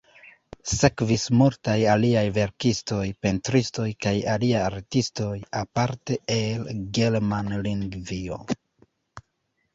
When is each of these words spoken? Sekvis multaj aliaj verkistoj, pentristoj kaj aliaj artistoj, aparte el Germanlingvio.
Sekvis 0.69 1.25
multaj 1.41 1.75
aliaj 1.95 2.23
verkistoj, 2.37 3.03
pentristoj 3.27 3.85
kaj 4.07 4.15
aliaj 4.37 4.63
artistoj, 4.71 5.35
aparte 5.61 6.19
el 6.39 6.67
Germanlingvio. 7.01 8.43